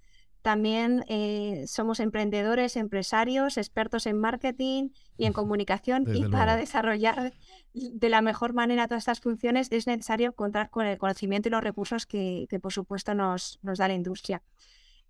también 0.45 1.07
eh, 1.09 1.65
somos 1.67 2.01
emprendedores, 2.01 2.77
empresarios, 2.77 3.57
expertos 3.57 4.05
en 4.05 4.19
marketing 4.19 4.91
y 5.17 5.25
en 5.25 5.33
comunicación 5.33 6.05
y 6.15 6.29
para 6.29 6.55
desarrollar 6.57 7.33
de 7.73 8.09
la 8.11 8.21
mejor 8.21 8.53
manera 8.53 8.87
todas 8.87 9.05
estas 9.05 9.21
funciones 9.21 9.73
es 9.73 9.87
necesario 9.87 10.35
contar 10.35 10.69
con 10.69 10.85
el 10.85 10.99
conocimiento 10.99 11.49
y 11.49 11.51
los 11.51 11.65
recursos 11.65 12.05
que, 12.05 12.47
por 12.61 12.75
supuesto 12.75 13.15
nos, 13.15 13.59
nos, 13.63 13.79
da 13.79 13.89
la 13.89 13.95
industria. 13.95 14.43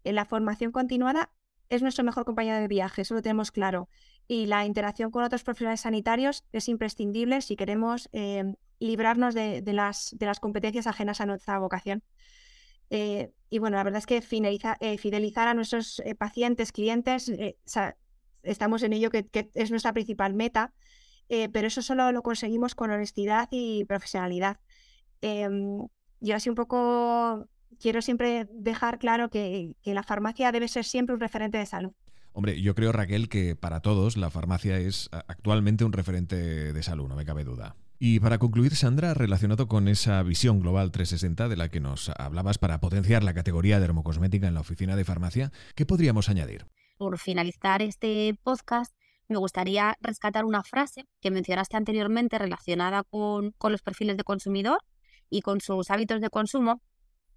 En 0.05 0.15
la 0.15 0.25
formación 0.25 0.71
continuada 0.71 1.33
es 1.69 1.83
nuestro 1.83 2.05
mejor 2.05 2.25
compañero 2.25 2.61
de 2.61 2.69
viaje, 2.69 3.03
eso 3.03 3.15
lo 3.15 3.21
tenemos 3.21 3.51
claro. 3.51 3.89
Y 4.29 4.47
la 4.47 4.65
interacción 4.65 5.11
con 5.11 5.25
otros 5.25 5.43
profesionales 5.43 5.81
sanitarios 5.81 6.45
es 6.53 6.69
imprescindible 6.69 7.41
si 7.41 7.57
queremos 7.57 8.09
eh, 8.13 8.55
librarnos 8.79 9.35
de, 9.35 9.63
de, 9.63 9.73
las, 9.73 10.15
de 10.17 10.27
las 10.27 10.39
competencias 10.39 10.87
ajenas 10.87 11.21
a 11.21 11.27
nuestra 11.27 11.59
vocación. 11.59 12.05
Eh, 12.95 13.33
y 13.51 13.59
bueno, 13.59 13.77
la 13.77 13.83
verdad 13.83 13.99
es 13.99 14.07
que 14.07 14.19
eh, 14.19 14.99
fidelizar 14.99 15.49
a 15.49 15.55
nuestros 15.55 16.01
eh, 16.05 16.15
pacientes, 16.15 16.71
clientes, 16.71 17.29
estamos 18.45 18.85
en 18.85 18.93
ello, 18.93 19.11
que, 19.11 19.27
es 19.53 19.71
nuestra 19.73 19.93
principal 19.93 20.33
meta, 20.33 20.73
pero 21.29 21.67
eso 21.67 21.83
solo 21.83 22.13
lo 22.13 22.23
conseguimos 22.23 22.77
con 22.77 22.93
honestidad 22.93 23.49
y 23.51 23.85
profesionalidad. 23.87 24.59
Em, 25.23 25.89
yo 26.21 26.37
así 26.37 26.49
un 26.49 26.55
poco 26.55 27.49
quiero 27.81 28.01
siempre 28.01 28.47
dejar 28.53 29.01
claro 29.01 29.29
que, 29.29 29.75
que 29.83 29.93
la 29.93 30.05
farmacia 30.05 30.53
debe 30.53 30.69
ser 30.69 30.85
siempre 30.85 31.15
un 31.15 31.21
referente 31.21 31.59
de 31.59 31.67
salud. 31.67 31.93
Hombre, 32.33 32.61
yo 32.63 32.77
creo, 32.77 32.93
Raquel, 32.93 33.29
que 33.29 33.57
para 33.57 33.81
todos 33.81 34.17
la 34.17 34.31
farmacia 34.31 34.79
es 34.79 35.09
actualmente 35.27 35.85
un 35.85 35.93
referente 35.93 36.73
de 36.73 36.83
salud, 36.85 37.09
no 37.09 37.17
me 37.17 37.25
cabe 37.25 37.43
duda. 37.43 37.75
Y 37.99 38.21
para 38.21 38.39
concluir, 38.39 38.75
Sandra, 38.75 39.15
relacionado 39.15 39.69
con 39.69 39.89
esa 39.89 40.23
visión 40.23 40.61
global 40.61 40.91
360 40.91 41.49
de 41.49 41.57
la 41.57 41.69
que 41.69 41.81
nos 41.81 42.11
hablabas 42.11 42.59
para 42.59 42.81
potenciar 42.81 43.23
la 43.23 43.35
categoría 43.35 43.77
de 43.77 43.83
dermocosmética 43.83 44.49
en 44.49 44.55
la 44.55 44.61
oficina 44.61 44.97
de 44.97 45.05
farmacia, 45.05 45.53
¿qué 45.75 45.87
podríamos 45.87 46.29
añadir? 46.29 46.67
Por 46.99 47.19
finalizar 47.19 47.83
este 47.83 48.37
podcast, 48.43 48.95
me 49.29 49.39
gustaría 49.39 49.97
rescatar 50.01 50.45
una 50.45 50.63
frase 50.63 51.07
que 51.21 51.31
mencionaste 51.31 51.77
anteriormente 51.77 52.39
relacionada 52.39 53.05
con, 53.05 53.55
los 53.61 53.83
perfiles 53.83 54.17
de 54.17 54.25
consumidor 54.25 54.79
y 55.31 55.41
con 55.41 55.61
sus 55.61 55.91
hábitos 55.91 56.21
de 56.21 56.31
consumo, 56.31 56.83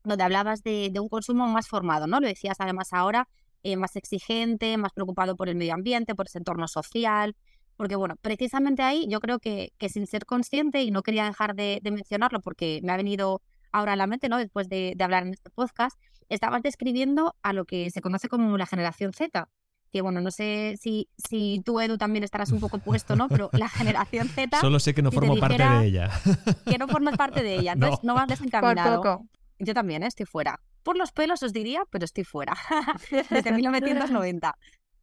donde 0.03 0.23
hablabas 0.23 0.63
de, 0.63 0.91
un 0.99 1.07
consumo 1.07 1.47
más 1.47 1.67
formado, 1.67 2.07
¿no? 2.07 2.19
Lo 2.19 2.27
decías 2.27 2.57
además 2.59 2.89
ahora, 2.91 3.29
eh, 3.63 3.77
más 3.77 3.95
exigente, 3.95 4.77
más 4.77 4.91
preocupado 4.93 5.35
por 5.35 5.49
el 5.49 5.55
medio 5.55 5.73
ambiente, 5.73 6.15
por 6.15 6.27
ese 6.27 6.39
entorno 6.39 6.67
social, 6.67 7.35
porque 7.77 7.95
bueno, 7.95 8.15
precisamente 8.21 8.81
ahí 8.81 9.07
yo 9.07 9.19
creo 9.19 9.39
que, 9.39 9.71
sin 9.87 10.07
ser 10.07 10.25
consciente, 10.25 10.81
y 10.81 10.91
no 10.91 11.03
quería 11.03 11.25
dejar 11.25 11.55
de, 11.55 11.79
mencionarlo 11.83 12.41
porque 12.41 12.81
me 12.83 12.91
ha 12.91 12.97
venido 12.97 13.41
ahora 13.71 13.93
a 13.93 13.95
la 13.95 14.07
mente, 14.07 14.27
¿no? 14.29 14.37
Después 14.37 14.67
de, 14.67 14.95
hablar 14.99 15.23
en 15.23 15.33
este 15.33 15.49
podcast, 15.51 15.97
estabas 16.27 16.63
describiendo 16.63 17.35
a 17.43 17.53
lo 17.53 17.65
que 17.65 17.89
se 17.91 18.01
conoce 18.01 18.27
como 18.27 18.57
la 18.57 18.65
generación 18.65 19.13
Z. 19.13 19.47
Que 19.93 20.01
bueno, 20.01 20.19
no 20.19 20.31
sé 20.31 20.75
si, 20.81 21.07
si 21.15 21.61
tú, 21.63 21.79
Edu, 21.79 21.97
también 21.97 22.23
estarás 22.25 22.51
un 22.51 22.59
poco 22.59 22.79
puesto, 22.79 23.15
¿no? 23.15 23.29
Pero 23.29 23.49
la 23.53 23.69
generación 23.69 24.27
Z. 24.35 24.59
Solo 24.59 24.79
sé 24.81 24.93
que 24.93 25.01
no 25.01 25.11
formo 25.11 25.37
parte 25.37 25.63
de 25.63 25.85
ella. 25.85 26.09
Que 26.65 26.77
no 26.77 26.89
formas 26.89 27.15
parte 27.15 27.41
de 27.41 27.55
ella. 27.55 27.71
Entonces 27.71 28.03
no, 28.03 28.13
vas 28.13 28.27
desencaminado. 28.27 29.01
Por 29.01 29.17
poco. 29.17 29.29
Yo 29.59 29.73
también 29.73 30.03
¿eh? 30.03 30.07
estoy 30.07 30.25
fuera. 30.25 30.59
Por 30.83 30.97
los 30.97 31.11
pelos 31.11 31.41
os 31.43 31.53
diría, 31.53 31.83
pero 31.89 32.05
estoy 32.05 32.25
fuera. 32.25 32.55
Desde 33.29 33.51
1990. 33.51 34.57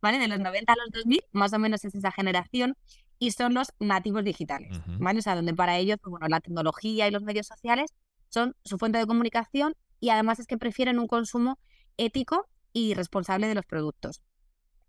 ¿Vale? 0.04 0.18
De 0.18 0.28
los 0.28 0.38
90 0.38 0.70
a 0.70 0.76
los 0.76 0.90
2000, 0.92 1.20
más 1.32 1.54
o 1.54 1.58
menos 1.58 1.82
es 1.86 1.94
esa 1.94 2.12
generación, 2.12 2.76
y 3.18 3.30
son 3.30 3.54
los 3.54 3.68
nativos 3.78 4.22
digitales, 4.22 4.78
¿vale? 4.98 5.20
O 5.20 5.22
sea, 5.22 5.34
donde 5.34 5.54
para 5.54 5.78
ellos, 5.78 5.96
pues, 6.02 6.10
bueno, 6.10 6.28
la 6.28 6.40
tecnología 6.40 7.08
y 7.08 7.10
los 7.10 7.22
medios 7.22 7.46
sociales 7.46 7.94
son 8.28 8.54
su 8.64 8.76
fuente 8.76 8.98
de 8.98 9.06
comunicación 9.06 9.74
y 10.00 10.10
además 10.10 10.40
es 10.40 10.46
que 10.46 10.58
prefieren 10.58 10.98
un 10.98 11.06
consumo 11.06 11.58
ético 11.96 12.46
y 12.74 12.92
responsable 12.92 13.48
de 13.48 13.54
los 13.54 13.64
productos. 13.64 14.20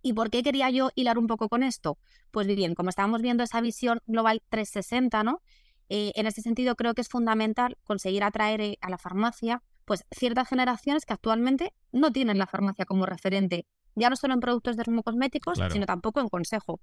¿Y 0.01 0.11
por 0.11 0.29
qué 0.29 0.43
quería 0.43 0.69
yo 0.69 0.89
hilar 0.95 1.17
un 1.17 1.27
poco 1.27 1.47
con 1.47 1.63
esto? 1.63 1.97
Pues 2.31 2.45
bien, 2.47 2.75
como 2.75 2.89
estábamos 2.89 3.21
viendo 3.21 3.41
esa 3.41 3.61
visión 3.61 4.01
global 4.07 4.41
360, 4.49 5.23
¿no? 5.23 5.41
Eh, 5.87 6.11
en 6.15 6.27
ese 6.27 6.41
sentido 6.41 6.75
creo 6.75 6.93
que 6.93 7.01
es 7.01 7.07
fundamental 7.07 7.77
conseguir 7.85 8.25
atraer 8.25 8.59
eh, 8.59 8.77
a 8.81 8.89
la 8.89 8.97
farmacia 8.97 9.61
pues 9.85 10.03
ciertas 10.11 10.49
generaciones 10.49 11.05
que 11.05 11.13
actualmente 11.13 11.73
no 11.91 12.11
tienen 12.11 12.39
la 12.39 12.47
farmacia 12.47 12.85
como 12.85 13.05
referente 13.05 13.65
ya 13.95 14.09
no 14.09 14.15
solo 14.15 14.33
en 14.33 14.39
productos 14.39 14.77
dermocosméticos, 14.77 15.59
sino 15.71 15.85
tampoco 15.85 16.19
en 16.19 16.29
consejo. 16.29 16.79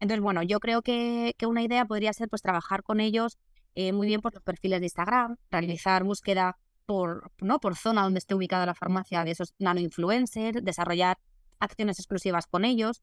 Entonces, 0.00 0.22
bueno, 0.22 0.42
yo 0.42 0.60
creo 0.60 0.82
que, 0.82 1.34
una 1.46 1.62
idea 1.62 1.84
podría 1.84 2.12
ser 2.12 2.28
pues 2.28 2.42
trabajar 2.42 2.82
con 2.82 3.00
ellos 3.00 3.38
eh, 3.74 3.92
muy 3.92 4.06
bien 4.06 4.20
por 4.20 4.34
los 4.34 4.42
perfiles 4.42 4.80
de 4.80 4.86
Instagram, 4.86 5.36
realizar 5.50 6.04
búsqueda 6.04 6.58
por, 6.86 7.30
¿no? 7.40 7.60
por 7.60 7.76
zona 7.76 8.02
donde 8.02 8.18
esté 8.18 8.34
ubicada 8.34 8.66
la 8.66 8.74
farmacia 8.74 9.24
de 9.24 9.30
esos 9.30 9.54
nano 9.58 9.80
influencers, 9.80 10.62
desarrollar 10.64 11.18
acciones 11.58 11.98
exclusivas 11.98 12.46
con 12.46 12.64
ellos 12.64 13.02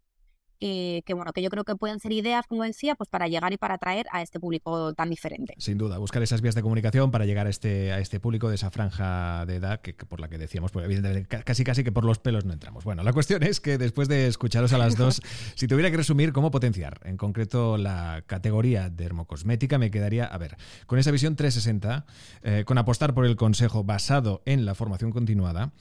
que 0.60 1.14
bueno, 1.14 1.32
que 1.34 1.42
yo 1.42 1.50
creo 1.50 1.64
que 1.64 1.76
pueden 1.76 2.00
ser 2.00 2.12
ideas, 2.12 2.46
como 2.48 2.64
decía, 2.64 2.96
pues 2.96 3.10
para 3.10 3.28
llegar 3.28 3.54
y 3.54 3.58
para 3.58 3.76
atraer 3.76 4.08
a 4.12 4.22
este 4.22 4.40
público 4.40 4.94
tan 4.94 5.10
diferente. 5.10 5.56
Sin 5.58 5.78
duda, 5.78 5.98
buscar 5.98 6.22
esas 6.22 6.42
vías 6.42 6.56
de 6.56 6.62
comunicación 6.62 7.12
para 7.12 7.26
llegar 7.26 7.48
a 7.48 7.50
este, 7.50 7.92
a 7.92 8.00
este 8.00 8.20
público 8.20 8.50
de 8.50 8.56
esa 8.56 8.70
franja 8.70 9.46
de 9.46 9.56
edad 9.56 9.82
que, 9.82 9.94
por 9.94 10.20
la 10.20 10.28
que 10.28 10.38
decíamos, 10.38 10.72
pues 10.72 10.86
evidentemente 10.86 11.44
casi 11.44 11.64
casi 11.64 11.84
que 11.84 11.92
por 11.92 12.06
los 12.06 12.20
pelos 12.20 12.46
no 12.46 12.54
entramos. 12.54 12.84
Bueno, 12.84 13.04
la 13.04 13.14
cuestión 13.14 13.44
es 13.44 13.60
que 13.60 13.78
después 13.78 14.08
de 14.08 14.28
escucharos 14.28 14.74
a 14.74 14.78
las 14.78 14.96
dos, 14.96 15.22
si 15.56 15.68
tuviera 15.68 15.92
que 15.92 15.98
resumir 15.98 16.34
cómo 16.34 16.52
potenciar 16.52 17.00
en 17.04 17.18
concreto 17.18 17.78
la 17.78 18.24
categoría 18.28 18.90
de 18.90 19.04
dermocosmética, 19.04 19.78
me 19.78 19.92
quedaría, 19.92 20.26
a 20.26 20.38
ver, 20.38 20.58
con 20.86 21.00
esa 21.00 21.12
visión 21.12 21.36
360, 21.36 22.06
eh, 22.44 22.64
con 22.66 22.78
apostar 22.78 23.14
por 23.14 23.26
el 23.26 23.36
consejo 23.36 23.84
basado 23.84 24.42
en 24.46 24.66
la 24.66 24.76
formación 24.76 25.12
continuada, 25.12 25.72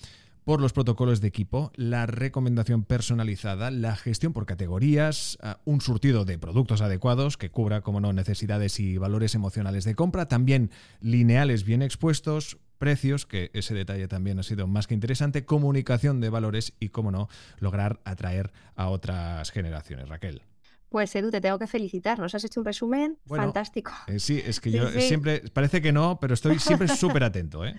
por 0.48 0.62
los 0.62 0.72
protocolos 0.72 1.20
de 1.20 1.28
equipo, 1.28 1.72
la 1.76 2.06
recomendación 2.06 2.82
personalizada, 2.82 3.70
la 3.70 3.96
gestión 3.96 4.32
por 4.32 4.46
categorías, 4.46 5.36
ah, 5.42 5.58
un 5.66 5.82
surtido 5.82 6.24
de 6.24 6.38
productos 6.38 6.80
adecuados 6.80 7.36
que 7.36 7.50
cubra, 7.50 7.82
como 7.82 8.00
no, 8.00 8.14
necesidades 8.14 8.80
y 8.80 8.96
valores 8.96 9.34
emocionales 9.34 9.84
de 9.84 9.94
compra, 9.94 10.26
también 10.26 10.70
lineales 11.02 11.64
bien 11.64 11.82
expuestos, 11.82 12.56
precios, 12.78 13.26
que 13.26 13.50
ese 13.52 13.74
detalle 13.74 14.08
también 14.08 14.38
ha 14.38 14.42
sido 14.42 14.66
más 14.66 14.86
que 14.86 14.94
interesante, 14.94 15.44
comunicación 15.44 16.18
de 16.22 16.30
valores 16.30 16.72
y, 16.80 16.88
cómo 16.88 17.10
no, 17.10 17.28
lograr 17.58 18.00
atraer 18.04 18.50
a 18.74 18.88
otras 18.88 19.50
generaciones. 19.50 20.08
Raquel. 20.08 20.40
Pues 20.88 21.14
Edu, 21.14 21.30
te 21.30 21.40
tengo 21.42 21.59
que 21.59 21.66
felicitar. 21.66 22.18
Nos 22.18 22.35
has 22.35 22.45
hecho 22.45 22.61
un 22.61 22.66
resumen 22.66 23.18
fantástico. 23.26 23.92
Eh, 24.07 24.18
sí, 24.18 24.42
es 24.45 24.59
que 24.59 24.71
yo 24.71 24.88
siempre, 24.88 25.42
parece 25.52 25.83
que 25.83 25.92
no, 25.92 26.18
pero 26.18 26.33
estoy 26.33 26.59
siempre 26.59 26.88
súper 26.88 27.25
atento. 27.25 27.64
¿eh? 27.66 27.75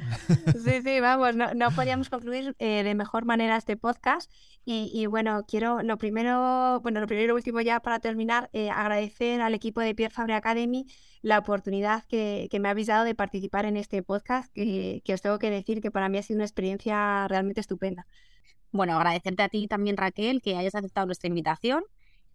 Sí, 0.64 0.82
sí, 0.84 1.00
vamos, 1.00 1.36
no, 1.36 1.72
podíamos 1.76 2.10
concluir 2.10 2.56
eh, 2.60 2.84
de 2.84 2.94
mejor 2.94 3.26
manera 3.26 3.58
este 3.58 3.78
podcast. 3.78 4.32
Y, 4.72 5.08
bueno, 5.08 5.46
quiero 5.48 5.82
lo 5.82 5.98
primero, 5.98 6.80
bueno, 6.82 7.00
lo 7.00 7.08
primero 7.08 7.26
y 7.26 7.28
lo 7.30 7.34
último 7.34 7.60
ya 7.60 7.80
para 7.80 8.00
terminar, 8.00 8.52
agradecer 8.72 9.42
al 9.42 9.56
equipo 9.56 9.82
de 9.82 9.96
Pierre 9.96 10.14
Fabre 10.14 10.36
Academy 10.36 10.86
la 11.24 11.40
oportunidad 11.40 12.04
que, 12.04 12.48
me 12.62 12.70
habéis 12.70 12.86
dado 12.86 13.04
de 13.04 13.16
participar 13.16 13.66
en 13.66 13.78
este 13.78 14.04
podcast, 14.04 14.54
que, 14.54 15.02
que 15.04 15.16
os 15.16 15.24
tengo 15.24 15.40
que 15.40 15.50
decir 15.50 15.82
que 15.82 15.90
para 15.90 16.08
mí 16.08 16.20
ha 16.20 16.22
sido 16.22 16.38
una 16.38 16.46
experiencia 16.46 17.28
realmente 17.28 17.62
estupenda. 17.62 18.06
Bueno, 18.72 18.96
agradecerte 18.96 19.42
a 19.42 19.50
ti 19.50 19.68
también, 19.68 19.98
Raquel, 19.98 20.40
que 20.40 20.56
hayas 20.56 20.76
aceptado 20.76 21.08
nuestra 21.08 21.30
invitación 21.30 21.84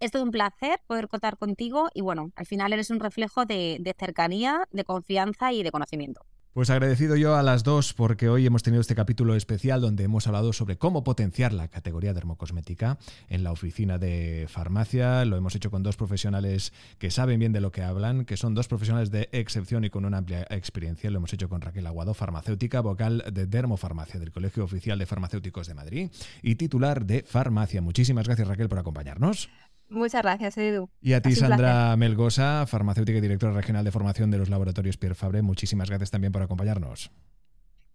es 0.01 0.11
todo 0.11 0.23
un 0.23 0.31
placer 0.31 0.81
poder 0.87 1.09
contar 1.09 1.37
contigo 1.37 1.89
y 1.95 2.01
bueno, 2.01 2.31
al 2.37 2.47
final 2.47 2.73
eres 2.73 2.91
un 2.91 3.01
reflejo 3.01 3.45
de, 3.45 3.95
cercanía, 3.99 4.69
de 4.71 4.85
confianza 4.85 5.53
y 5.53 5.63
de 5.63 5.71
conocimiento. 5.71 6.23
Pues 6.55 6.71
agradecido 6.71 7.17
yo 7.17 7.35
a 7.35 7.43
las 7.43 7.65
dos 7.65 7.95
porque 7.95 8.29
hoy 8.29 8.47
hemos 8.47 8.63
tenido 8.63 8.81
este 8.81 8.95
capítulo 8.95 9.35
especial 9.35 9.81
donde 9.81 10.05
hemos 10.05 10.29
hablado 10.29 10.53
sobre 10.53 10.79
cómo 10.79 11.03
potenciar 11.03 11.53
la 11.53 11.67
categoría 11.67 12.15
dermocosmética 12.15 12.97
en 13.29 13.43
la 13.43 13.51
oficina 13.51 13.99
de 13.99 14.47
farmacia. 14.49 15.25
Lo 15.25 15.37
hemos 15.37 15.57
hecho 15.57 15.73
con 15.73 15.83
dos 15.83 15.97
profesionales 15.97 16.73
que 16.99 17.11
saben 17.11 17.41
bien 17.41 17.53
de 17.53 17.61
lo 17.61 17.73
que 17.73 17.83
hablan, 17.83 18.25
que 18.25 18.37
son 18.37 18.55
dos 18.55 18.69
profesionales 18.69 19.11
de 19.11 19.29
excepción 19.33 19.85
y 19.85 19.91
con 19.91 20.05
una 20.05 20.19
amplia 20.19 20.47
experiencia. 20.49 21.11
Lo 21.11 21.19
hemos 21.19 21.33
hecho 21.33 21.49
con 21.49 21.61
Raquel 21.61 21.89
Aguado, 21.89 22.15
farmacéutica, 22.15 22.81
vocal 22.83 23.25
de 23.33 23.49
Dermofarmacia 23.49 24.21
del 24.21 24.31
Colegio 24.31 24.63
Oficial 24.63 24.97
de 24.97 25.07
Farmacéuticos 25.07 25.67
de 25.67 25.75
Madrid 25.75 26.11
y 26.41 26.55
titular 26.55 27.05
de 27.05 27.25
Farmacia. 27.25 27.83
Muchísimas 27.83 28.27
gracias 28.27 28.47
Raquel 28.47 28.69
por 28.69 28.79
acompañarnos. 28.79 29.49
Muchas 29.89 30.23
gracias, 30.23 30.57
Edu. 30.57 30.89
Y 31.01 31.13
a 31.13 31.21
ti, 31.21 31.35
Sandra 31.35 31.97
Melgosa, 31.97 32.67
farmacéutica 32.67 33.19
y 33.19 33.21
directora 33.21 33.53
regional 33.53 33.85
de 33.85 33.93
formación 33.93 34.31
de 34.31 34.39
los 34.39 34.49
laboratorios 34.49 34.97
Pierre 34.97 35.15
Fabre, 35.15 35.43
muchísimas 35.43 35.89
gracias 35.89 36.11
también 36.11 36.33
por 36.33 36.43
acompañarnos. 36.43 37.11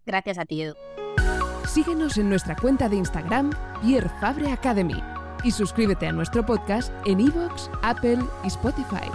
Gracias 0.06 0.38
a 0.38 0.44
ti, 0.44 0.62
Edu. 0.62 0.74
Síguenos 1.66 2.16
en 2.18 2.28
nuestra 2.28 2.56
cuenta 2.56 2.88
de 2.88 2.96
Instagram, 2.96 3.52
Pierre 3.82 4.10
Fabre 4.20 4.50
Academy, 4.50 5.00
y 5.44 5.50
suscríbete 5.50 6.06
a 6.06 6.12
nuestro 6.12 6.44
podcast 6.44 6.92
en 7.06 7.20
iVoox, 7.20 7.70
Apple 7.82 8.18
y 8.42 8.48
Spotify. 8.48 9.08